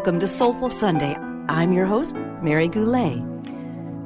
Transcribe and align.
Welcome 0.00 0.20
to 0.20 0.26
Soulful 0.26 0.70
Sunday. 0.70 1.14
I'm 1.50 1.74
your 1.74 1.84
host, 1.84 2.16
Mary 2.40 2.68
Goulet. 2.68 3.20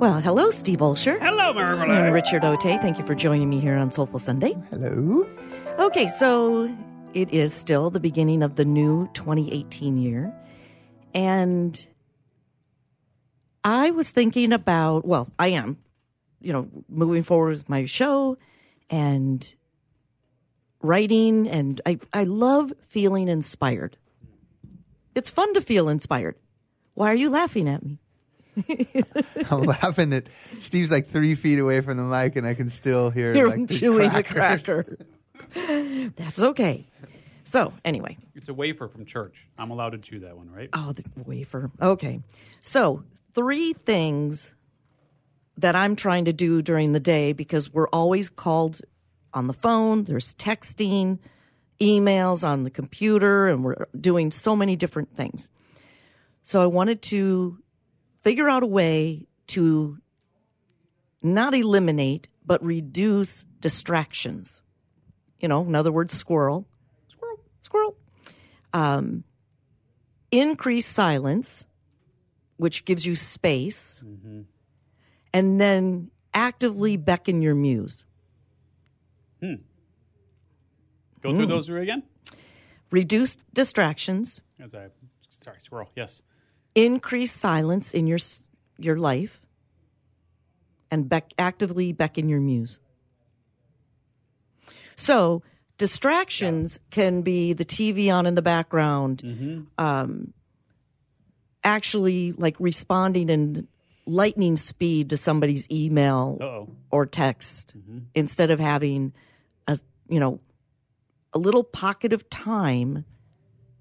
Well, 0.01 0.21
hello, 0.21 0.51
Steve 0.51 0.81
Olsher. 0.81 1.21
Hello, 1.21 1.55
Mary 1.55 1.79
And 1.79 1.89
Goulet. 1.89 2.13
Richard 2.13 2.45
Ote. 2.45 2.63
Thank 2.63 2.99
you 2.99 3.07
for 3.07 3.15
joining 3.15 3.49
me 3.49 3.61
here 3.61 3.77
on 3.77 3.93
Soulful 3.93 4.19
Sunday. 4.19 4.57
Hello. 4.71 5.25
Okay, 5.79 6.09
so 6.09 6.69
it 7.15 7.33
is 7.33 7.55
still 7.55 7.91
the 7.91 8.01
beginning 8.01 8.43
of 8.43 8.57
the 8.57 8.65
new 8.65 9.09
2018 9.15 9.97
year. 9.97 10.35
And 11.15 11.87
I 13.63 13.93
was 13.93 14.11
thinking 14.11 14.53
about, 14.53 15.07
well, 15.07 15.31
I 15.39 15.51
am, 15.51 15.79
you 16.41 16.53
know, 16.53 16.69
moving 16.89 17.23
forward 17.23 17.51
with 17.51 17.69
my 17.69 17.85
show 17.85 18.37
and 18.91 19.55
writing. 20.83 21.49
And 21.49 21.81
I, 21.87 22.01
I 22.13 22.25
love 22.25 22.73
feeling 22.83 23.29
inspired. 23.29 23.97
It's 25.15 25.31
fun 25.31 25.55
to 25.55 25.61
feel 25.61 25.89
inspired. 25.89 26.37
Why 26.95 27.11
are 27.11 27.15
you 27.15 27.31
laughing 27.31 27.69
at 27.69 27.85
me? 27.85 27.99
I'm 29.51 29.63
laughing 29.63 30.13
at 30.13 30.29
Steve's 30.61 30.91
like 30.91 31.07
three 31.09 31.35
feet 31.35 31.59
away 31.59 31.81
from 31.81 31.97
the 31.97 32.05
mic, 32.05 32.37
and 32.37 32.47
I 32.47 32.55
can 32.55 32.69
still 32.69 33.11
hear 33.11 33.35
You're 33.35 33.49
like 33.49 33.67
the 33.69 33.75
chewing 33.75 34.11
a 34.15 34.23
crackers. 34.23 34.87
cracker. 35.55 36.11
That's 36.17 36.41
okay. 36.43 36.87
So, 37.45 37.73
anyway, 37.85 38.17
It's 38.35 38.49
a 38.49 38.55
wafer 38.55 38.89
from 38.89 39.05
church. 39.05 39.47
I'm 39.59 39.71
allowed 39.71 39.91
to 39.91 39.99
chew 39.99 40.21
that 40.21 40.37
one, 40.37 40.51
right? 40.51 40.71
Oh, 40.73 40.93
the 40.93 41.05
wafer. 41.27 41.71
Okay. 41.81 42.23
So, 42.61 43.03
three 43.35 43.73
things 43.75 44.53
that 45.59 45.77
I'm 45.77 45.95
trying 45.95 46.25
to 46.25 46.33
do 46.33 46.63
during 46.63 46.93
the 46.93 47.01
day 47.01 47.33
because 47.33 47.73
we're 47.73 47.89
always 47.89 48.31
called 48.31 48.81
on 49.35 49.47
the 49.47 49.53
phone, 49.53 50.05
there's 50.05 50.33
texting, 50.35 51.19
emails 51.81 52.47
on 52.47 52.65
the 52.65 52.71
computer, 52.71 53.49
and 53.49 53.65
we're 53.65 53.87
doing 53.99 54.31
so 54.31 54.55
many 54.55 54.77
different 54.77 55.15
things. 55.17 55.49
So, 56.43 56.63
I 56.63 56.67
wanted 56.67 57.03
to 57.03 57.59
figure 58.23 58.49
out 58.49 58.63
a 58.63 58.67
way 58.67 59.27
to 59.49 59.99
not 61.23 61.55
eliminate, 61.55 62.29
but 62.45 62.63
reduce 62.63 63.45
distractions. 63.61 64.63
You 65.41 65.49
know, 65.49 65.63
in 65.63 65.75
other 65.75 65.93
words, 65.93 66.13
squirrel. 66.13 66.67
Squirrel. 67.09 67.41
Squirrel 67.61 67.97
um, 68.75 69.25
increase 70.31 70.85
silence, 70.85 71.65
which 72.59 72.85
gives 72.85 73.07
you 73.07 73.15
space, 73.15 74.03
mm-hmm. 74.05 74.43
and 75.33 75.61
then 75.61 76.11
actively 76.35 76.97
beckon 76.97 77.41
your 77.41 77.55
muse. 77.55 78.05
Hmm. 79.41 79.55
Go 81.25 81.35
through 81.35 81.47
those 81.47 81.69
again. 81.71 82.03
Reduce 82.91 83.37
distractions, 83.53 84.41
As 84.61 84.75
I, 84.75 84.89
sorry, 85.31 85.57
squirrel. 85.61 85.91
Yes. 85.97 86.23
increase 86.77 87.33
silence 87.33 87.93
in 87.95 88.07
your 88.07 88.19
your 88.79 88.97
life, 88.99 89.41
and 90.91 91.09
beck, 91.09 91.33
actively 91.39 91.93
beckon 91.93 92.29
your 92.29 92.41
muse. 92.41 92.79
So 94.97 95.43
distractions 95.79 96.79
can 96.91 97.23
be 97.23 97.53
the 97.53 97.65
TV 97.65 98.13
on 98.13 98.27
in 98.27 98.35
the 98.37 98.43
background, 98.43 99.67
um, 99.79 100.33
actually 101.65 102.33
like 102.33 102.57
responding 102.61 103.29
in 103.31 103.67
lightning 104.07 104.57
speed 104.57 105.11
to 105.11 105.17
somebody's 105.17 105.67
email 105.71 106.37
Uh 106.41 106.45
oh. 106.45 106.69
or 106.91 107.07
text 107.07 107.75
instead 108.15 108.51
of 108.51 108.61
having 108.61 109.15
a 109.67 109.79
you 110.09 110.21
know 110.21 110.39
a 111.35 111.39
little 111.39 111.65
pocket 111.65 112.13
of 112.13 112.31
time 112.31 113.05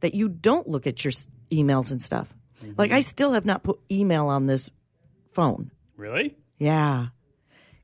that 0.01 0.13
you 0.13 0.27
don't 0.27 0.67
look 0.67 0.85
at 0.85 1.03
your 1.05 1.11
s- 1.11 1.27
emails 1.51 1.91
and 1.91 2.01
stuff. 2.01 2.35
Mm-hmm. 2.61 2.73
Like 2.77 2.91
I 2.91 2.99
still 2.99 3.33
have 3.33 3.45
not 3.45 3.63
put 3.63 3.79
email 3.91 4.27
on 4.27 4.47
this 4.47 4.69
phone. 5.31 5.71
Really? 5.95 6.35
Yeah. 6.57 7.07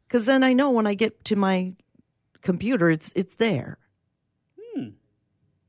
Cuz 0.10 0.26
then 0.26 0.44
I 0.44 0.54
know 0.54 0.72
when 0.72 0.88
I 0.88 0.96
get 0.96 1.24
to 1.26 1.36
my 1.36 1.74
computer 2.42 2.90
it's 2.90 3.14
it's 3.16 3.36
there. 3.36 3.78
Hmm. 4.60 4.90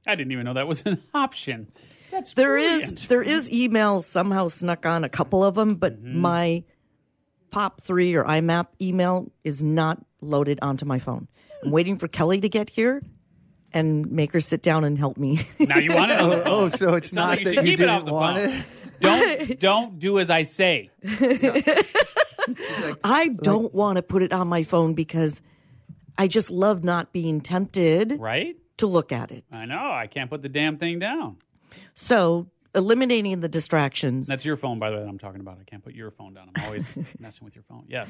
I 0.06 0.14
didn't 0.14 0.32
even 0.32 0.44
know 0.44 0.54
that 0.54 0.66
was 0.66 0.82
an 0.82 1.02
option. 1.14 1.70
That's 2.10 2.32
There 2.32 2.56
is 2.56 3.06
there 3.06 3.22
is 3.22 3.52
email 3.52 4.02
somehow 4.02 4.48
snuck 4.48 4.86
on 4.86 5.04
a 5.04 5.08
couple 5.08 5.44
of 5.44 5.54
them, 5.54 5.76
but 5.76 6.02
mm-hmm. 6.02 6.18
my 6.18 6.64
Pop 7.50 7.80
three 7.80 8.14
or 8.14 8.24
IMAP 8.24 8.68
email 8.80 9.32
is 9.42 9.60
not 9.60 9.98
loaded 10.20 10.60
onto 10.62 10.86
my 10.86 11.00
phone. 11.00 11.26
I'm 11.62 11.68
hmm. 11.68 11.74
waiting 11.74 11.98
for 11.98 12.08
Kelly 12.08 12.40
to 12.40 12.48
get 12.48 12.70
here 12.70 13.02
and 13.72 14.10
make 14.10 14.32
her 14.32 14.40
sit 14.40 14.62
down 14.62 14.84
and 14.84 14.98
help 14.98 15.16
me. 15.16 15.40
Now 15.60 15.78
you 15.78 15.94
want 15.94 16.10
it? 16.12 16.20
on 16.20 16.30
the 16.30 16.36
phone. 16.38 16.44
Oh, 16.46 16.68
so 16.68 16.94
it's 16.94 17.10
Sounds 17.10 17.14
not 17.14 17.28
like 17.30 17.44
that 17.44 17.54
should 17.54 17.64
you 17.66 17.70
keep 17.76 17.80
it 17.80 17.88
off 17.88 18.00
didn't 18.00 18.06
the 18.06 18.12
want 18.12 18.42
phone. 18.42 18.52
it. 18.52 18.64
Don't 19.00 19.60
don't 19.60 19.98
do 19.98 20.18
as 20.18 20.28
I 20.30 20.42
say. 20.42 20.90
I 23.04 23.28
don't 23.42 23.72
want 23.74 23.96
to 23.96 24.02
put 24.02 24.22
it 24.22 24.32
on 24.32 24.48
my 24.48 24.62
phone 24.62 24.94
because 24.94 25.40
I 26.18 26.28
just 26.28 26.50
love 26.50 26.84
not 26.84 27.12
being 27.12 27.40
tempted 27.40 28.18
Right? 28.20 28.56
to 28.78 28.86
look 28.86 29.12
at 29.12 29.30
it. 29.30 29.44
I 29.52 29.64
know. 29.66 29.90
I 29.92 30.06
can't 30.06 30.28
put 30.30 30.42
the 30.42 30.48
damn 30.48 30.76
thing 30.78 30.98
down. 30.98 31.36
So 31.94 32.48
eliminating 32.74 33.40
the 33.40 33.48
distractions 33.48 34.26
That's 34.26 34.44
your 34.44 34.56
phone, 34.56 34.78
by 34.78 34.90
the 34.90 34.96
way, 34.96 35.02
that 35.02 35.08
I'm 35.08 35.18
talking 35.18 35.40
about. 35.40 35.58
I 35.60 35.64
can't 35.64 35.82
put 35.82 35.94
your 35.94 36.10
phone 36.10 36.34
down. 36.34 36.50
I'm 36.54 36.64
always 36.64 36.96
messing 37.18 37.44
with 37.44 37.54
your 37.54 37.64
phone. 37.68 37.84
Yes. 37.88 38.08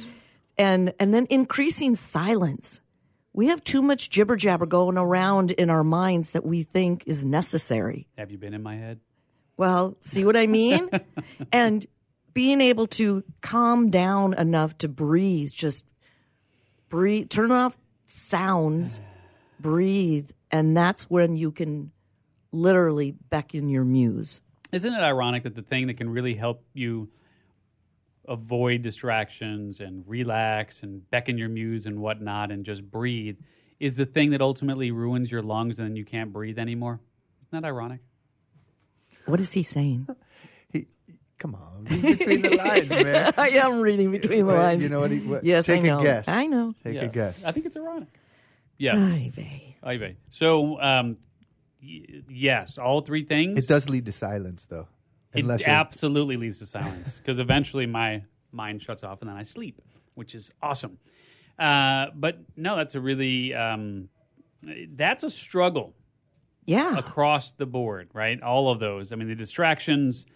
and 0.58 0.92
and 0.98 1.12
then 1.14 1.26
increasing 1.30 1.94
silence. 1.94 2.80
We 3.32 3.46
have 3.46 3.62
too 3.62 3.82
much 3.82 4.10
jibber 4.10 4.36
jabber 4.36 4.66
going 4.66 4.98
around 4.98 5.52
in 5.52 5.70
our 5.70 5.84
minds 5.84 6.30
that 6.30 6.44
we 6.44 6.62
think 6.62 7.04
is 7.06 7.24
necessary. 7.24 8.08
Have 8.18 8.30
you 8.30 8.38
been 8.38 8.54
in 8.54 8.62
my 8.62 8.76
head? 8.76 9.00
Well, 9.56 9.96
see 10.00 10.24
what 10.24 10.36
I 10.36 10.46
mean? 10.46 10.88
and 11.52 11.86
being 12.34 12.60
able 12.60 12.86
to 12.86 13.22
calm 13.40 13.90
down 13.90 14.34
enough 14.34 14.76
to 14.78 14.88
breathe, 14.88 15.50
just 15.52 15.84
breathe, 16.88 17.28
turn 17.28 17.52
off 17.52 17.76
sounds, 18.06 19.00
breathe, 19.60 20.30
and 20.50 20.76
that's 20.76 21.08
when 21.08 21.36
you 21.36 21.52
can 21.52 21.92
literally 22.52 23.12
beckon 23.12 23.68
your 23.68 23.84
muse. 23.84 24.40
Isn't 24.72 24.92
it 24.92 25.00
ironic 25.00 25.44
that 25.44 25.54
the 25.54 25.62
thing 25.62 25.86
that 25.86 25.94
can 25.94 26.10
really 26.10 26.34
help 26.34 26.64
you 26.74 27.08
avoid 28.30 28.80
distractions 28.80 29.80
and 29.80 30.04
relax 30.06 30.82
and 30.82 31.08
beckon 31.10 31.36
your 31.36 31.48
muse 31.50 31.84
and 31.84 31.98
whatnot 32.00 32.50
and 32.50 32.64
just 32.64 32.82
breathe 32.90 33.36
is 33.80 33.96
the 33.96 34.06
thing 34.06 34.30
that 34.30 34.40
ultimately 34.40 34.90
ruins 34.90 35.30
your 35.30 35.42
lungs 35.42 35.78
and 35.78 35.88
then 35.88 35.96
you 35.96 36.04
can't 36.04 36.32
breathe 36.32 36.58
anymore? 36.58 37.00
Isn't 37.48 37.60
that 37.62 37.66
ironic? 37.68 38.00
What 39.26 39.40
is 39.40 39.52
he 39.52 39.62
saying? 39.62 40.06
He, 40.72 40.86
come 41.38 41.54
on, 41.56 41.84
read 41.90 42.18
between 42.18 42.42
the 42.42 42.56
lines, 42.56 42.88
man. 42.90 43.32
I 43.38 43.48
am 43.50 43.80
reading 43.80 44.10
between 44.12 44.46
the 44.46 44.52
lines. 44.54 44.82
You 44.84 44.88
know 44.90 45.00
what? 45.00 45.10
He, 45.10 45.18
what 45.20 45.44
Yes, 45.44 45.66
take 45.66 45.80
I 45.80 45.82
know. 45.88 45.98
a 46.00 46.02
guess. 46.02 46.28
I 46.28 46.46
know. 46.46 46.72
Take 46.84 46.94
Yeah. 46.94 47.02
a 47.04 47.08
guess. 47.08 47.42
I 47.44 47.52
think 47.52 47.66
it's 47.66 47.76
ironic. 47.76 48.08
Yeah. 48.78 48.94
Ay 48.96 49.30
vey. 49.34 49.76
Ivy. 49.82 50.16
So, 50.30 50.80
um, 50.80 51.16
y- 51.82 52.22
yes, 52.28 52.78
all 52.78 53.00
three 53.00 53.24
things. 53.24 53.58
It 53.58 53.66
does 53.66 53.88
lead 53.88 54.06
to 54.06 54.12
silence, 54.12 54.66
though. 54.66 54.88
It 55.32 55.44
you're 55.44 55.58
absolutely 55.68 56.36
leads 56.36 56.58
to 56.58 56.66
silence 56.66 57.18
because 57.18 57.38
eventually 57.38 57.86
my 57.86 58.22
mind 58.52 58.82
shuts 58.82 59.04
off 59.04 59.20
and 59.20 59.30
then 59.30 59.36
I 59.36 59.44
sleep, 59.44 59.80
which 60.14 60.34
is 60.34 60.52
awesome. 60.62 60.98
Uh, 61.58 62.06
but 62.14 62.38
no, 62.56 62.76
that's 62.76 62.94
a 62.96 63.00
really 63.00 63.54
um, 63.54 64.08
that's 64.94 65.22
a 65.22 65.30
struggle 65.30 65.94
Yeah. 66.66 66.96
across 66.98 67.52
the 67.52 67.66
board, 67.66 68.08
right? 68.12 68.42
All 68.42 68.70
of 68.70 68.80
those. 68.80 69.12
I 69.12 69.16
mean, 69.16 69.28
the 69.28 69.34
distractions, 69.36 70.26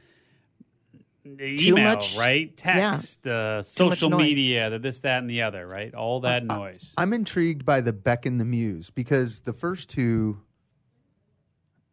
the 1.25 1.57
Too 1.57 1.71
email, 1.79 1.95
much- 1.95 2.17
right? 2.19 2.53
yeah. 2.65 2.91
Text, 2.93 3.27
uh, 3.27 3.63
social 3.63 4.11
noise. 4.11 4.21
media, 4.35 4.69
the 4.71 4.79
this, 4.79 5.01
that, 5.01 5.19
and 5.19 5.31
the 5.31 5.43
other, 5.43 5.67
right? 5.67 5.95
All 5.95 6.21
that 6.21 6.45
noise. 6.45 6.93
I'm 6.99 7.13
intrigued 7.15 7.65
by 7.65 7.81
the 7.81 7.93
beckon 7.95 8.37
the 8.39 8.45
muse 8.45 8.91
because 8.91 9.41
the 9.41 9.55
first 9.55 9.89
two 9.89 10.43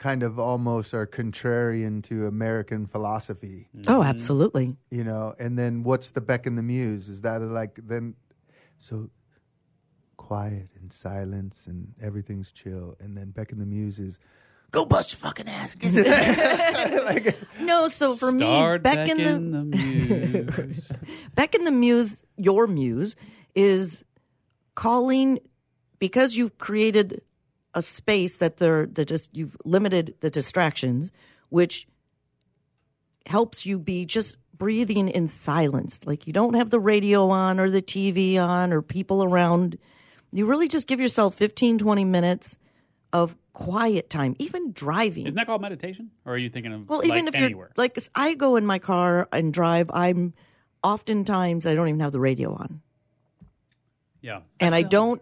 kind 0.02 0.24
of 0.24 0.40
almost 0.40 0.96
are 0.96 1.06
contrarian 1.06 2.02
to 2.02 2.26
American 2.26 2.88
philosophy, 2.88 3.68
Oh, 3.88 4.00
mm-hmm. 4.00 4.10
absolutely. 4.10 4.76
you 4.90 5.04
know. 5.04 5.36
And 5.38 5.60
then 5.60 5.84
what's 5.84 6.10
the 6.10 6.22
beck 6.22 6.48
and 6.48 6.58
the 6.58 6.64
muse? 6.64 7.08
Is 7.08 7.22
that 7.22 7.40
like 7.44 7.80
then 7.88 8.16
so 8.80 9.12
quiet 10.18 10.70
and 10.80 10.92
silence 10.92 11.68
and 11.68 11.94
everything's 12.02 12.52
chill, 12.52 12.96
and 13.00 13.16
then 13.16 13.30
beck 13.30 13.52
and 13.52 13.62
the 13.62 13.66
muse 13.68 14.00
is 14.00 14.18
go 14.72 14.86
bust 14.86 15.12
your 15.14 15.20
fucking 15.20 15.48
ass. 15.48 15.76
like, 17.06 17.38
No, 17.60 17.88
so 17.88 18.16
for 18.16 18.32
me, 18.32 18.46
Beck 18.80 18.82
beckon 18.82 19.18
becking 19.18 19.52
the, 19.52 19.60
the 19.60 19.64
muse. 19.78 20.92
beckon 21.36 21.64
the 21.66 21.72
muse, 21.72 22.24
your 22.38 22.66
muse, 22.66 23.16
is 23.54 24.04
calling 24.74 25.38
because 26.00 26.36
you've 26.36 26.58
created 26.58 27.22
a 27.74 27.82
space 27.82 28.38
that 28.38 28.58
they're 28.58 28.86
that 28.88 29.08
just 29.08 29.30
you've 29.36 29.56
limited 29.64 30.16
the 30.22 30.30
distractions, 30.30 31.12
which 31.50 31.88
helps 33.26 33.66
you 33.66 33.80
be 33.80 34.06
just 34.06 34.38
breathing 34.58 35.10
in 35.10 35.28
silence. 35.28 36.02
Like 36.06 36.28
you 36.28 36.34
don't 36.34 36.54
have 36.56 36.70
the 36.70 36.80
radio 36.80 37.30
on 37.30 37.60
or 37.60 37.70
the 37.70 37.82
TV 37.82 38.38
on 38.38 38.74
or 38.74 38.82
people 38.82 39.24
around. 39.24 39.78
You 40.32 40.46
really 40.46 40.68
just 40.68 40.88
give 40.88 41.00
yourself 41.00 41.36
15, 41.36 41.78
20 41.80 42.06
minutes 42.06 42.58
of 43.12 43.36
quiet 43.54 44.10
time, 44.10 44.36
even 44.40 44.72
driving. 44.72 45.26
Isn't 45.26 45.36
that 45.36 45.48
called 45.48 45.62
meditation? 45.62 46.12
Or 46.26 46.34
are 46.34 46.38
you 46.38 46.50
thinking 46.50 46.74
of 46.74 46.88
well, 46.88 47.00
like 47.00 47.10
even 47.10 47.28
if 47.28 47.36
anywhere? 47.36 47.72
you're 47.76 47.84
like, 47.84 47.98
I 48.16 48.36
go 48.36 48.56
in 48.56 48.66
my 48.66 48.80
car 48.80 49.28
and 49.32 49.54
drive. 49.54 49.90
I'm 49.94 50.34
oftentimes 50.84 51.66
I 51.66 51.76
don't 51.76 51.88
even 51.88 52.00
have 52.00 52.12
the 52.12 52.20
radio 52.20 52.54
on. 52.54 52.82
yeah. 54.22 54.42
and 54.60 54.74
I 54.74 54.84
don't 54.84 55.22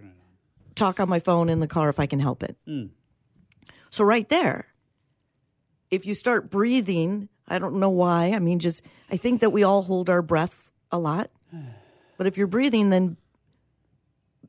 talk 0.80 1.00
on 1.00 1.10
my 1.10 1.20
phone 1.20 1.50
in 1.50 1.60
the 1.60 1.68
car 1.68 1.90
if 1.90 2.00
I 2.00 2.06
can 2.06 2.20
help 2.20 2.44
it. 2.44 2.58
Hmm. 2.66 2.86
So 3.90 4.04
right 4.04 4.28
there, 4.30 4.68
if 5.92 6.06
you 6.06 6.14
start 6.14 6.50
breathing, 6.50 7.30
I 7.48 7.60
don't 7.60 7.80
know 7.80 7.90
why. 7.90 8.32
I 8.32 8.40
mean, 8.40 8.60
just 8.60 8.82
I 9.10 9.18
think 9.18 9.42
that 9.42 9.52
we 9.52 9.64
all 9.64 9.82
hold 9.82 10.10
our 10.10 10.22
breaths 10.22 10.72
a 10.92 11.00
lot, 11.00 11.30
but 12.18 12.28
if 12.28 12.38
you're 12.38 12.48
breathing, 12.48 12.90
then 12.90 13.18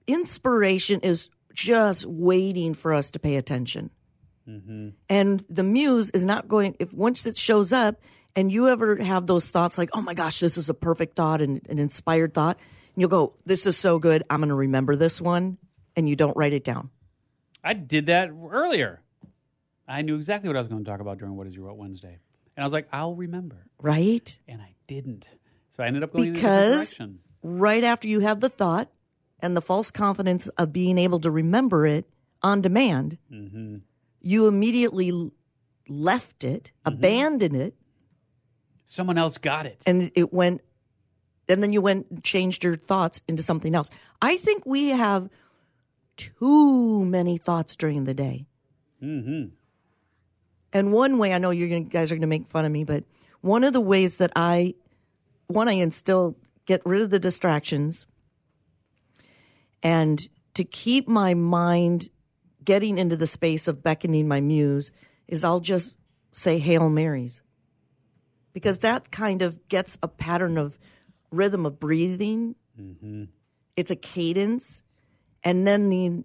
inspiration 0.06 1.00
is 1.00 1.28
just 1.52 2.06
waiting 2.06 2.74
for 2.74 2.92
us 2.92 3.10
to 3.12 3.18
pay 3.18 3.36
attention. 3.36 3.90
Mm-hmm. 4.48 4.90
And 5.08 5.44
the 5.48 5.62
muse 5.62 6.10
is 6.10 6.24
not 6.24 6.48
going. 6.48 6.76
If 6.78 6.92
once 6.92 7.26
it 7.26 7.36
shows 7.36 7.72
up, 7.72 8.00
and 8.36 8.50
you 8.50 8.68
ever 8.68 8.96
have 9.02 9.26
those 9.26 9.50
thoughts 9.50 9.78
like, 9.78 9.90
"Oh 9.92 10.02
my 10.02 10.14
gosh, 10.14 10.40
this 10.40 10.56
is 10.56 10.68
a 10.68 10.74
perfect 10.74 11.16
thought 11.16 11.40
and 11.40 11.60
an 11.68 11.78
inspired 11.78 12.34
thought," 12.34 12.56
and 12.58 13.00
you'll 13.00 13.10
go, 13.10 13.34
"This 13.44 13.66
is 13.66 13.76
so 13.76 13.98
good. 13.98 14.22
I'm 14.30 14.40
going 14.40 14.48
to 14.48 14.54
remember 14.54 14.96
this 14.96 15.20
one," 15.20 15.58
and 16.00 16.08
you 16.08 16.16
don't 16.16 16.36
write 16.36 16.52
it 16.52 16.64
down. 16.64 16.90
I 17.62 17.74
did 17.74 18.06
that 18.06 18.30
earlier. 18.50 19.02
I 19.86 20.02
knew 20.02 20.16
exactly 20.16 20.48
what 20.48 20.56
I 20.56 20.60
was 20.60 20.68
going 20.68 20.82
to 20.82 20.90
talk 20.90 21.00
about 21.00 21.18
during 21.18 21.36
What 21.36 21.46
Is 21.46 21.54
Your 21.54 21.66
What 21.66 21.76
Wednesday. 21.76 22.18
And 22.56 22.64
I 22.64 22.64
was 22.64 22.72
like, 22.72 22.88
I'll 22.92 23.14
remember. 23.14 23.66
Right? 23.80 24.38
And 24.48 24.60
I 24.60 24.74
didn't. 24.86 25.28
So 25.76 25.84
I 25.84 25.86
ended 25.86 26.02
up 26.02 26.12
going 26.12 26.32
Because 26.32 26.96
right 27.42 27.84
after 27.84 28.08
you 28.08 28.20
have 28.20 28.40
the 28.40 28.48
thought 28.48 28.90
and 29.40 29.56
the 29.56 29.60
false 29.60 29.90
confidence 29.90 30.48
of 30.48 30.72
being 30.72 30.98
able 30.98 31.20
to 31.20 31.30
remember 31.30 31.86
it 31.86 32.06
on 32.42 32.62
demand, 32.62 33.18
mm-hmm. 33.30 33.76
you 34.22 34.48
immediately 34.48 35.30
left 35.88 36.44
it, 36.44 36.72
mm-hmm. 36.84 36.96
abandoned 36.96 37.56
it, 37.56 37.74
Someone 38.86 39.18
else 39.18 39.38
got 39.38 39.66
it. 39.66 39.84
and 39.86 40.10
it 40.14 40.32
went 40.32 40.62
and 41.48 41.62
then 41.62 41.72
you 41.72 41.80
went 41.80 42.06
and 42.10 42.22
changed 42.22 42.62
your 42.64 42.76
thoughts 42.76 43.20
into 43.26 43.42
something 43.42 43.74
else. 43.74 43.90
I 44.22 44.36
think 44.36 44.64
we 44.64 44.88
have 44.88 45.28
too 46.20 47.04
many 47.04 47.38
thoughts 47.38 47.76
during 47.76 48.04
the 48.04 48.14
day. 48.14 48.46
Mm-hmm. 49.02 49.54
And 50.72 50.92
one 50.92 51.18
way 51.18 51.32
I 51.32 51.38
know 51.38 51.50
you're 51.50 51.80
guys 51.80 52.12
are 52.12 52.14
going 52.14 52.20
to 52.20 52.26
make 52.26 52.46
fun 52.46 52.64
of 52.64 52.72
me, 52.72 52.84
but 52.84 53.04
one 53.40 53.64
of 53.64 53.72
the 53.72 53.80
ways 53.80 54.18
that 54.18 54.32
I, 54.36 54.74
one, 55.46 55.68
I 55.68 55.72
instill 55.72 56.36
get 56.66 56.82
rid 56.84 57.02
of 57.02 57.10
the 57.10 57.18
distractions, 57.18 58.06
and 59.82 60.28
to 60.54 60.62
keep 60.62 61.08
my 61.08 61.34
mind 61.34 62.10
getting 62.62 62.98
into 62.98 63.16
the 63.16 63.26
space 63.26 63.66
of 63.66 63.82
beckoning 63.82 64.28
my 64.28 64.40
muse 64.40 64.92
is 65.26 65.42
I'll 65.42 65.60
just 65.60 65.94
say 66.32 66.58
Hail 66.58 66.88
Marys, 66.90 67.42
because 68.52 68.80
that 68.80 69.10
kind 69.10 69.42
of 69.42 69.66
gets 69.68 69.96
a 70.02 70.08
pattern 70.08 70.58
of 70.58 70.78
rhythm 71.32 71.66
of 71.66 71.80
breathing. 71.80 72.54
It's 73.76 73.90
a 73.90 73.96
cadence, 73.96 74.82
and 75.44 75.66
then 75.66 75.88
the 75.90 76.24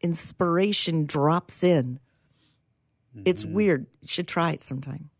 inspiration 0.00 1.06
drops 1.06 1.62
in. 1.62 2.00
It's 3.24 3.44
weird. 3.44 3.86
You 4.00 4.08
should 4.08 4.28
try 4.28 4.52
it 4.52 4.62
sometime. 4.62 5.10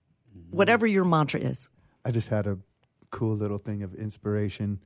Whatever 0.50 0.86
your 0.86 1.04
mantra 1.04 1.40
is. 1.40 1.68
I 2.04 2.10
just 2.10 2.28
had 2.28 2.46
a 2.46 2.58
cool 3.10 3.36
little 3.36 3.58
thing 3.58 3.82
of 3.82 3.94
inspiration 3.94 4.80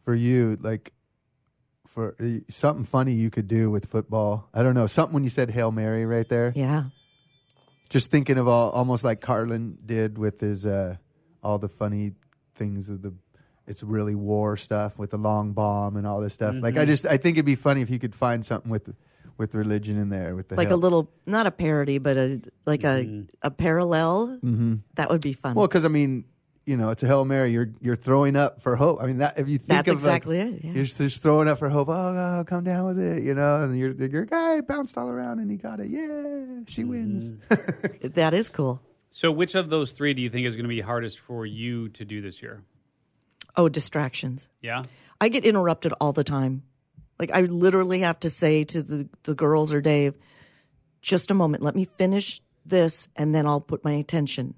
for 0.00 0.14
you, 0.14 0.58
like 0.60 0.92
for 1.86 2.14
uh, 2.20 2.38
something 2.48 2.84
funny 2.84 3.12
you 3.12 3.30
could 3.30 3.48
do 3.48 3.70
with 3.70 3.86
football. 3.86 4.48
I 4.52 4.62
don't 4.62 4.74
know 4.74 4.86
something 4.86 5.14
when 5.14 5.24
you 5.24 5.30
said 5.30 5.50
Hail 5.50 5.72
Mary 5.72 6.04
right 6.06 6.28
there. 6.28 6.52
Yeah. 6.54 6.84
Just 7.88 8.10
thinking 8.10 8.38
of 8.38 8.48
all 8.48 8.70
almost 8.70 9.04
like 9.04 9.20
Carlin 9.20 9.78
did 9.84 10.18
with 10.18 10.40
his 10.40 10.66
uh, 10.66 10.96
all 11.42 11.58
the 11.58 11.68
funny 11.68 12.12
things 12.54 12.90
of 12.90 13.02
the. 13.02 13.14
It's 13.66 13.82
really 13.82 14.14
war 14.14 14.56
stuff 14.56 14.98
with 14.98 15.10
the 15.10 15.18
long 15.18 15.52
bomb 15.52 15.96
and 15.96 16.06
all 16.06 16.20
this 16.20 16.34
stuff. 16.34 16.56
Like 16.58 16.76
I 16.76 16.80
mm-hmm. 16.80 16.86
just 16.88 17.06
I 17.06 17.16
think 17.16 17.36
it'd 17.36 17.46
be 17.46 17.54
funny 17.54 17.80
if 17.80 17.90
you 17.90 17.98
could 17.98 18.14
find 18.14 18.44
something 18.44 18.70
with 18.70 18.92
with 19.38 19.54
religion 19.54 19.98
in 19.98 20.08
there 20.08 20.34
with 20.34 20.48
the 20.48 20.56
Like 20.56 20.68
Hail- 20.68 20.76
a 20.76 20.78
little, 20.78 21.10
not 21.26 21.46
a 21.46 21.50
parody, 21.50 21.98
but 21.98 22.16
a 22.16 22.40
like 22.66 22.84
a, 22.84 23.02
mm-hmm. 23.04 23.22
a 23.42 23.50
parallel. 23.50 24.38
Mm-hmm. 24.42 24.74
That 24.94 25.10
would 25.10 25.20
be 25.20 25.32
fun. 25.32 25.54
Well, 25.54 25.66
because 25.66 25.84
I 25.84 25.88
mean, 25.88 26.24
you 26.64 26.76
know, 26.76 26.90
it's 26.90 27.02
a 27.02 27.06
hail 27.06 27.24
mary. 27.24 27.50
You're 27.50 27.70
you're 27.80 27.96
throwing 27.96 28.36
up 28.36 28.62
for 28.62 28.76
hope. 28.76 29.02
I 29.02 29.06
mean, 29.06 29.18
that 29.18 29.38
if 29.38 29.48
you 29.48 29.58
think 29.58 29.68
That's 29.68 29.88
of 29.88 29.94
exactly 29.94 30.42
like, 30.42 30.54
it, 30.54 30.64
yeah. 30.64 30.72
you're 30.72 30.84
just 30.84 31.22
throwing 31.22 31.48
up 31.48 31.58
for 31.58 31.68
hope. 31.68 31.88
Oh, 31.88 31.92
oh, 31.92 32.44
come 32.46 32.64
down 32.64 32.86
with 32.86 32.98
it, 32.98 33.22
you 33.22 33.34
know. 33.34 33.64
And 33.64 33.76
your 33.76 33.92
your 33.92 34.24
guy 34.24 34.60
bounced 34.60 34.96
all 34.96 35.08
around 35.08 35.40
and 35.40 35.50
he 35.50 35.56
got 35.56 35.80
it. 35.80 35.90
Yeah, 35.90 36.08
she 36.66 36.82
mm-hmm. 36.82 36.88
wins. 36.88 37.32
that 38.02 38.34
is 38.34 38.48
cool. 38.48 38.80
So 39.10 39.30
which 39.30 39.54
of 39.54 39.68
those 39.70 39.92
three 39.92 40.14
do 40.14 40.22
you 40.22 40.30
think 40.30 40.46
is 40.46 40.54
going 40.54 40.64
to 40.64 40.68
be 40.68 40.80
hardest 40.80 41.18
for 41.18 41.44
you 41.44 41.88
to 41.90 42.04
do 42.04 42.22
this 42.22 42.40
year? 42.40 42.62
Oh, 43.56 43.68
distractions. 43.68 44.48
Yeah? 44.60 44.84
I 45.20 45.28
get 45.28 45.44
interrupted 45.44 45.92
all 46.00 46.12
the 46.12 46.24
time. 46.24 46.62
Like 47.18 47.30
I 47.32 47.42
literally 47.42 48.00
have 48.00 48.18
to 48.20 48.30
say 48.30 48.64
to 48.64 48.82
the, 48.82 49.08
the 49.22 49.34
girls 49.34 49.72
or 49.72 49.80
Dave, 49.80 50.16
just 51.02 51.30
a 51.30 51.34
moment, 51.34 51.62
let 51.62 51.74
me 51.74 51.84
finish 51.84 52.40
this 52.64 53.08
and 53.16 53.34
then 53.34 53.46
I'll 53.46 53.60
put 53.60 53.84
my 53.84 53.92
attention. 53.92 54.54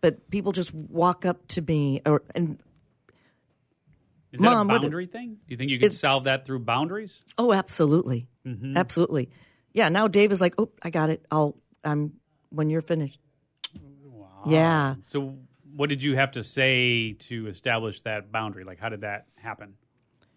But 0.00 0.30
people 0.30 0.52
just 0.52 0.74
walk 0.74 1.24
up 1.24 1.46
to 1.48 1.62
me 1.62 2.02
or 2.04 2.22
and 2.34 2.58
Is 4.32 4.40
that 4.40 4.46
Mom, 4.46 4.70
a 4.70 4.78
boundary 4.78 5.06
thing? 5.06 5.38
Do 5.46 5.54
you 5.54 5.56
think 5.56 5.70
you 5.70 5.78
could 5.78 5.94
solve 5.94 6.24
that 6.24 6.44
through 6.44 6.60
boundaries? 6.60 7.18
oh 7.38 7.52
absolutely. 7.52 8.28
Mm-hmm. 8.46 8.76
Absolutely. 8.76 9.30
Yeah, 9.72 9.88
now 9.88 10.06
Dave 10.06 10.30
is 10.30 10.40
like, 10.40 10.54
Oh, 10.58 10.70
I 10.82 10.90
got 10.90 11.10
it. 11.10 11.24
I'll 11.30 11.56
I'm 11.82 12.12
when 12.50 12.70
you're 12.70 12.82
finished. 12.82 13.18
Yeah. 14.46 14.96
So 15.04 15.36
what 15.74 15.88
did 15.88 16.02
you 16.02 16.16
have 16.16 16.32
to 16.32 16.44
say 16.44 17.12
to 17.12 17.46
establish 17.48 18.00
that 18.02 18.30
boundary? 18.30 18.64
Like 18.64 18.78
how 18.78 18.88
did 18.88 19.02
that 19.02 19.26
happen? 19.36 19.74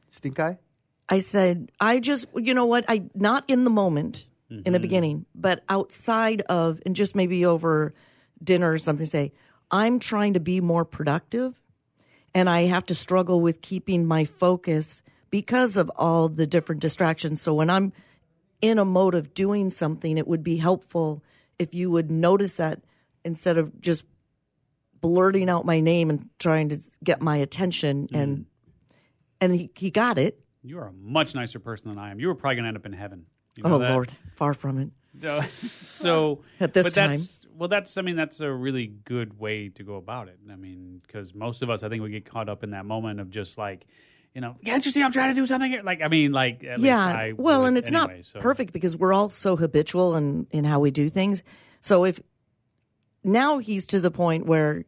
Stink 0.10 0.40
eye. 0.40 0.58
I 1.10 1.20
said, 1.20 1.72
I 1.80 2.00
just, 2.00 2.26
you 2.36 2.54
know 2.54 2.66
what? 2.66 2.86
I 2.88 3.04
not 3.16 3.46
in 3.48 3.64
the 3.64 3.70
moment 3.70 4.26
in 4.50 4.64
the 4.64 4.72
mm-hmm. 4.72 4.82
beginning, 4.82 5.26
but 5.36 5.64
outside 5.68 6.42
of, 6.44 6.82
and 6.86 6.96
just 6.96 7.16
maybe 7.16 7.46
over 7.46 7.94
dinner 8.42 8.72
or 8.72 8.78
something, 8.78 9.06
say, 9.06 9.34
I'm 9.70 10.00
trying 10.00 10.36
to 10.36 10.40
be 10.40 10.62
more 10.62 10.86
productive 10.86 11.62
and 12.34 12.50
I 12.50 12.62
have 12.62 12.86
to 12.86 12.96
struggle 12.96 13.42
with 13.42 13.62
keeping 13.62 14.06
my 14.06 14.26
focus 14.26 15.02
because 15.30 15.76
of 15.76 15.92
all 15.96 16.30
the 16.30 16.48
different 16.48 16.82
distractions. 16.82 17.42
So 17.42 17.54
when 17.54 17.70
I'm 17.70 17.92
in 18.62 18.80
a 18.80 18.86
mode 18.86 19.16
of 19.16 19.34
doing 19.34 19.70
something, 19.70 20.18
it 20.18 20.28
would 20.28 20.44
be 20.44 20.58
helpful 20.58 21.24
if 21.60 21.74
you 21.74 21.92
would 21.92 22.10
notice 22.10 22.54
that 22.54 22.82
instead 23.26 23.58
of 23.58 23.82
just 23.82 24.06
blurting 25.02 25.50
out 25.50 25.66
my 25.66 25.80
name 25.80 26.10
and 26.10 26.30
trying 26.40 26.70
to 26.70 26.78
get 27.04 27.22
my 27.22 27.38
attention 27.38 28.08
mm-hmm. 28.08 28.16
and 28.16 28.46
and 29.40 29.54
he, 29.54 29.70
he 29.76 29.92
got 29.92 30.18
it. 30.18 30.40
You 30.64 30.80
are 30.80 30.88
a 30.88 30.94
much 30.94 31.36
nicer 31.36 31.60
person 31.60 31.90
than 31.90 32.00
I 32.00 32.10
am. 32.12 32.20
You 32.20 32.28
were 32.28 32.36
probably 32.36 32.56
going 32.56 32.64
to 32.64 32.70
end 32.70 32.78
up 32.78 32.86
in 32.86 32.94
heaven. 32.94 33.26
You 33.56 33.64
know 33.64 33.76
Oh 33.76 33.80
that? 33.80 33.92
Lord, 33.92 34.12
far 34.36 34.54
from 34.54 34.80
it. 34.80 34.90
No. 35.14 35.42
so 35.82 36.44
At 36.60 36.74
this 36.74 36.88
but 36.88 36.94
that's, 36.96 37.40
well, 37.56 37.70
that's 37.70 37.98
I 37.98 38.02
mean 38.02 38.16
that's 38.16 38.40
a 38.40 38.52
really 38.52 38.88
good 38.88 39.40
way 39.40 39.70
to 39.70 39.84
go 39.84 39.96
about 39.96 40.28
it. 40.28 40.40
I 40.52 40.56
mean, 40.56 41.02
because 41.06 41.34
most 41.34 41.62
of 41.62 41.70
us, 41.70 41.84
I 41.84 41.90
think, 41.90 42.04
we 42.04 42.10
get 42.10 42.26
caught 42.26 42.50
up 42.50 42.64
in 42.64 42.72
that 42.72 42.86
moment 42.86 43.20
of 43.20 43.30
just 43.30 43.58
like, 43.58 43.86
you 44.34 44.42
know, 44.42 44.56
you 44.62 44.80
see 44.82 45.02
I'm 45.02 45.12
trying 45.12 45.34
to 45.34 45.40
do 45.42 45.48
something 45.48 45.72
here? 45.72 45.82
Like, 45.84 46.02
I 46.04 46.08
mean, 46.10 46.32
like, 46.32 46.64
at 46.64 46.78
least 46.78 46.84
Yeah. 46.86 47.04
I 47.04 47.34
Well, 47.36 47.62
would 47.62 47.70
and 47.70 47.78
it's 47.78 47.92
anyway, 47.92 48.18
not 48.18 48.26
so. 48.26 48.40
perfect 48.40 48.74
because 48.74 48.96
we're 48.96 49.14
all 49.14 49.30
so 49.30 49.56
habitual 49.56 50.16
in, 50.16 50.46
in 50.52 50.64
how 50.64 50.80
we 50.80 50.92
do 50.92 51.10
things. 51.10 51.42
So 51.82 52.06
if 52.06 52.20
now 53.28 53.58
he's 53.60 53.86
to 53.88 54.00
the 54.00 54.10
point 54.12 54.46
where 54.48 54.86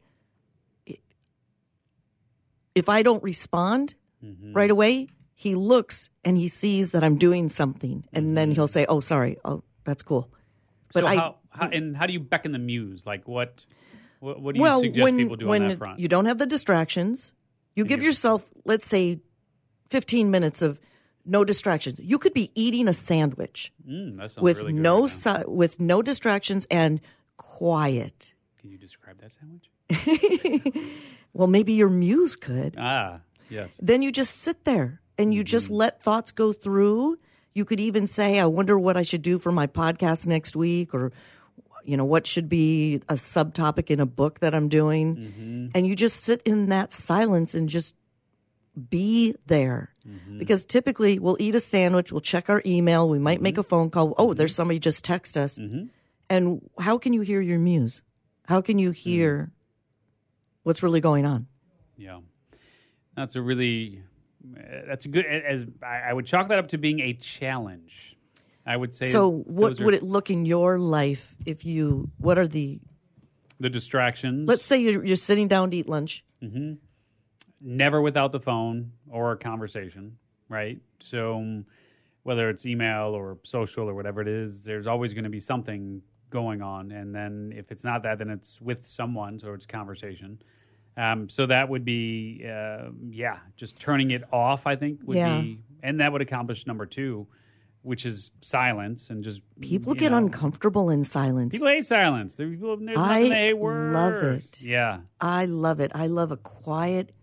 if 2.75 2.89
I 2.89 3.03
don't 3.03 3.23
respond 3.23 3.95
Mm-hmm. 4.25 4.51
right 4.51 4.69
away, 4.69 5.07
he 5.33 5.55
looks 5.55 6.09
and 6.25 6.35
he 6.37 6.49
sees 6.49 6.91
that 6.91 7.05
I'm 7.05 7.15
doing 7.17 7.47
something, 7.47 8.03
and 8.11 8.37
then 8.37 8.51
he'll 8.51 8.67
say, 8.67 8.85
"Oh, 8.89 8.99
sorry. 8.99 9.37
Oh, 9.45 9.63
that's 9.85 10.03
cool." 10.03 10.29
But 10.93 10.99
so 11.03 11.07
I 11.07 11.15
how, 11.15 11.35
how 11.47 11.69
and 11.69 11.95
how 11.95 12.05
do 12.05 12.11
you 12.11 12.19
beckon 12.19 12.51
the 12.51 12.59
muse? 12.59 13.05
Like, 13.05 13.29
what 13.29 13.63
what, 14.19 14.41
what 14.41 14.55
do 14.55 14.59
you 14.59 14.61
well 14.63 14.81
suggest 14.81 15.03
when 15.05 15.17
people 15.17 15.37
do 15.37 15.47
when 15.47 15.61
on 15.63 15.67
that 15.69 15.77
front? 15.77 15.99
you 16.01 16.09
don't 16.09 16.25
have 16.25 16.37
the 16.37 16.45
distractions, 16.45 17.31
you 17.77 17.85
give 17.85 18.03
yourself 18.03 18.43
let's 18.65 18.85
say 18.85 19.21
15 19.89 20.29
minutes 20.29 20.61
of 20.61 20.81
no 21.25 21.45
distractions. 21.45 21.97
You 21.99 22.19
could 22.19 22.33
be 22.33 22.51
eating 22.55 22.89
a 22.89 22.93
sandwich. 22.93 23.71
Mm, 23.87 24.41
with 24.41 24.57
really 24.57 24.73
no 24.73 25.01
right 25.03 25.09
si- 25.09 25.43
with 25.47 25.79
no 25.79 26.01
distractions 26.01 26.67
and 26.69 26.99
quiet. 27.39 28.35
Can 28.59 28.69
you 28.69 28.77
describe 28.77 29.17
that 29.21 29.31
sandwich? 29.39 29.69
Well, 31.33 31.47
maybe 31.47 31.73
your 31.73 31.89
muse 31.89 32.35
could. 32.35 32.75
Ah, 32.77 33.19
yes. 33.49 33.77
Then 33.79 34.01
you 34.01 34.11
just 34.11 34.37
sit 34.37 34.65
there 34.65 34.99
and 35.17 35.31
you 35.33 35.41
Mm-hmm. 35.41 35.45
just 35.45 35.69
let 35.69 36.01
thoughts 36.03 36.31
go 36.31 36.53
through. 36.53 37.19
You 37.53 37.65
could 37.65 37.79
even 37.79 38.07
say, 38.07 38.39
"I 38.39 38.45
wonder 38.45 38.79
what 38.79 38.97
I 38.97 39.03
should 39.03 39.21
do 39.21 39.37
for 39.37 39.51
my 39.51 39.67
podcast 39.67 40.25
next 40.25 40.55
week," 40.55 40.93
or 40.93 41.11
you 41.85 41.97
know, 41.97 42.05
what 42.05 42.25
should 42.27 42.49
be 42.49 42.95
a 43.09 43.13
subtopic 43.15 43.89
in 43.91 43.99
a 43.99 44.05
book 44.05 44.39
that 44.39 44.53
I'm 44.55 44.69
doing. 44.69 45.15
Mm-hmm. 45.15 45.67
And 45.75 45.87
you 45.87 45.95
just 45.95 46.23
sit 46.23 46.41
in 46.45 46.69
that 46.69 46.91
silence 46.93 47.53
and 47.53 47.69
just 47.69 47.95
be 48.89 49.35
there. 49.47 49.93
Because 50.39 50.65
typically 50.65 51.19
we'll 51.19 51.37
eat 51.39 51.53
a 51.53 51.59
sandwich, 51.59 52.11
we'll 52.11 52.21
check 52.21 52.49
our 52.49 52.61
email, 52.65 53.07
we 53.07 53.19
might 53.19 53.41
make 53.41 53.57
a 53.59 53.63
phone 53.63 53.89
call. 53.91 54.15
Oh, 54.17 54.33
there's 54.33 54.55
somebody 54.55 54.79
just 54.79 55.03
text 55.05 55.37
us. 55.37 55.59
And 56.29 56.69
how 56.79 56.97
can 56.97 57.13
you 57.13 57.21
hear 57.21 57.41
your 57.41 57.59
muse? 57.59 58.01
How 58.45 58.61
can 58.61 58.79
you 58.79 58.91
hear 58.91 59.51
what's 60.63 60.83
really 60.83 61.01
going 61.01 61.25
on? 61.25 61.47
Yeah, 61.97 62.19
that's 63.15 63.35
a 63.35 63.41
really 63.41 64.03
that's 64.87 65.05
a 65.05 65.07
good. 65.07 65.25
As 65.25 65.65
I 65.83 66.13
would 66.13 66.25
chalk 66.25 66.49
that 66.49 66.59
up 66.59 66.69
to 66.69 66.77
being 66.77 66.99
a 66.99 67.13
challenge. 67.13 68.15
I 68.65 68.77
would 68.77 68.93
say. 68.93 69.09
So, 69.09 69.29
what 69.29 69.79
are 69.79 69.85
would 69.85 69.93
it 69.95 70.03
look 70.03 70.29
in 70.29 70.45
your 70.45 70.77
life 70.77 71.35
if 71.45 71.65
you? 71.65 72.11
What 72.17 72.37
are 72.37 72.47
the? 72.47 72.79
the 73.59 73.69
distractions? 73.69 74.47
Let's 74.47 74.65
say 74.65 74.81
you're, 74.81 75.03
you're 75.03 75.15
sitting 75.15 75.47
down 75.47 75.71
to 75.71 75.77
eat 75.77 75.89
lunch. 75.89 76.23
never 77.61 78.01
without 78.01 78.31
the 78.31 78.39
phone 78.39 78.91
or 79.09 79.31
a 79.33 79.37
conversation, 79.37 80.17
right? 80.47 80.79
So 80.99 81.35
um, 81.35 81.65
whether 82.23 82.49
it's 82.49 82.65
email 82.65 83.07
or 83.07 83.37
social 83.43 83.89
or 83.89 83.93
whatever 83.93 84.21
it 84.21 84.27
is, 84.27 84.63
there's 84.63 84.87
always 84.87 85.13
going 85.13 85.25
to 85.25 85.29
be 85.29 85.39
something 85.39 86.01
going 86.29 86.61
on. 86.61 86.91
And 86.91 87.13
then 87.13 87.53
if 87.55 87.71
it's 87.71 87.83
not 87.83 88.03
that, 88.03 88.19
then 88.19 88.29
it's 88.29 88.59
with 88.61 88.85
someone, 88.85 89.39
so 89.39 89.53
it's 89.53 89.65
conversation. 89.65 90.41
Um, 90.97 91.29
so 91.29 91.45
that 91.45 91.69
would 91.69 91.85
be, 91.85 92.43
uh, 92.45 92.89
yeah, 93.09 93.37
just 93.55 93.79
turning 93.79 94.11
it 94.11 94.23
off. 94.33 94.67
I 94.67 94.75
think 94.75 94.99
would 95.05 95.17
Yeah. 95.17 95.39
be, 95.41 95.59
and 95.81 95.99
that 96.01 96.11
would 96.11 96.21
accomplish 96.21 96.67
number 96.67 96.85
two, 96.85 97.27
which 97.83 98.05
is 98.05 98.31
silence 98.41 99.09
and 99.09 99.23
just 99.23 99.39
People 99.61 99.93
get 99.93 100.11
know, 100.11 100.17
uncomfortable 100.17 100.89
in 100.89 101.03
silence. 101.05 101.53
People 101.53 101.69
hate 101.69 101.85
silence. 101.85 102.35
There- 102.35 102.49
People, 102.49 102.75
there's 102.77 102.97
I 102.97 103.29
they 103.29 103.53
love 103.53 104.23
it. 104.23 104.61
Yeah, 104.61 104.99
I 105.21 105.45
love 105.45 105.79
it. 105.79 105.91
I 105.95 106.07
love 106.07 106.31
a 106.31 106.37
quiet. 106.37 107.13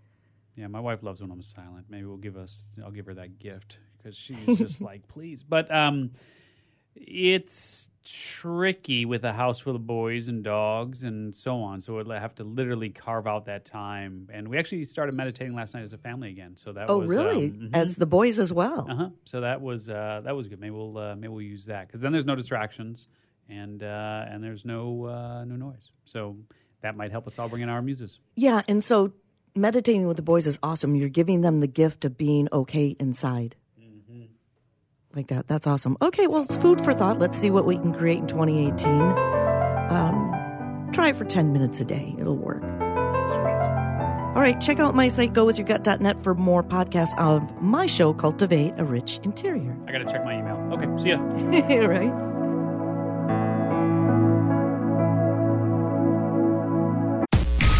Yeah, 0.56 0.68
my 0.68 0.80
wife 0.80 1.02
loves 1.02 1.20
when 1.20 1.30
I'm 1.30 1.42
silent. 1.42 1.86
Maybe 1.90 2.06
we'll 2.06 2.16
give 2.16 2.38
us. 2.38 2.62
I'll 2.82 2.90
give 2.90 3.04
her 3.06 3.14
that 3.14 3.38
gift 3.38 3.76
because 3.98 4.16
she's 4.16 4.56
just 4.56 4.80
like, 4.90 5.06
please. 5.06 5.42
But 5.42 5.70
um, 5.74 6.12
it's 6.94 7.88
tricky 8.06 9.04
with 9.04 9.24
a 9.24 9.32
house 9.32 9.58
full 9.60 9.74
of 9.76 9.86
boys 9.86 10.28
and 10.28 10.42
dogs 10.44 11.02
and 11.02 11.34
so 11.34 11.56
on. 11.60 11.80
So 11.80 11.94
we'll 11.96 12.10
have 12.18 12.34
to 12.36 12.44
literally 12.44 12.90
carve 12.90 13.26
out 13.26 13.46
that 13.46 13.64
time. 13.64 14.28
And 14.32 14.48
we 14.48 14.58
actually 14.58 14.84
started 14.84 15.14
meditating 15.14 15.54
last 15.54 15.74
night 15.74 15.82
as 15.82 15.92
a 15.92 15.98
family 15.98 16.30
again. 16.30 16.56
So 16.56 16.72
that 16.72 16.88
Oh, 16.88 16.98
was 16.98 17.08
really? 17.08 17.46
um, 17.48 17.70
As 17.74 17.96
the 17.96 18.06
boys 18.06 18.38
as 18.38 18.52
well. 18.52 18.86
uh 18.88 18.94
huh. 18.94 19.08
So 19.24 19.40
that 19.42 19.60
was 19.60 19.88
uh, 19.90 20.22
that 20.24 20.34
was 20.36 20.46
good. 20.48 20.60
Maybe 20.60 20.70
we'll 20.70 20.96
uh, 20.96 21.16
maybe 21.16 21.28
we'll 21.32 21.42
use 21.42 21.66
that 21.66 21.88
because 21.88 22.00
then 22.00 22.12
there's 22.12 22.24
no 22.24 22.36
distractions 22.36 23.06
and 23.48 23.82
uh, 23.82 24.24
and 24.28 24.42
there's 24.42 24.64
no 24.64 25.04
uh, 25.06 25.44
no 25.44 25.56
noise. 25.56 25.90
So 26.04 26.36
that 26.82 26.96
might 26.96 27.10
help 27.10 27.26
us 27.26 27.38
all 27.38 27.48
bring 27.48 27.62
in 27.62 27.68
our 27.68 27.82
muses. 27.82 28.20
Yeah, 28.36 28.62
and 28.68 28.82
so 28.84 29.12
meditating 29.54 30.06
with 30.06 30.16
the 30.16 30.22
boys 30.22 30.46
is 30.46 30.58
awesome. 30.62 30.94
You're 30.94 31.08
giving 31.08 31.40
them 31.40 31.60
the 31.60 31.66
gift 31.66 32.04
of 32.04 32.16
being 32.16 32.48
okay 32.52 32.94
inside. 33.00 33.56
Like 35.16 35.28
that. 35.28 35.48
That's 35.48 35.66
awesome. 35.66 35.96
Okay, 36.02 36.26
well, 36.26 36.42
it's 36.42 36.58
food 36.58 36.84
for 36.84 36.92
thought. 36.92 37.18
Let's 37.18 37.38
see 37.38 37.50
what 37.50 37.64
we 37.64 37.76
can 37.76 37.94
create 37.94 38.18
in 38.18 38.26
2018. 38.26 39.00
Um, 39.90 40.90
try 40.92 41.08
it 41.08 41.16
for 41.16 41.24
10 41.24 41.54
minutes 41.54 41.80
a 41.80 41.86
day. 41.86 42.14
It'll 42.18 42.36
work. 42.36 42.60
Sweet. 42.60 43.66
All 44.36 44.42
right, 44.42 44.60
check 44.60 44.78
out 44.78 44.94
my 44.94 45.08
site, 45.08 45.32
gowithyourgut.net, 45.32 46.22
for 46.22 46.34
more 46.34 46.62
podcasts 46.62 47.18
of 47.18 47.62
my 47.62 47.86
show, 47.86 48.12
Cultivate 48.12 48.74
a 48.76 48.84
Rich 48.84 49.20
Interior. 49.22 49.74
I 49.88 49.92
got 49.92 49.98
to 49.98 50.04
check 50.04 50.22
my 50.22 50.38
email. 50.38 50.56
Okay, 50.74 51.02
see 51.02 51.08
ya. 51.08 51.16
right? 51.86 52.35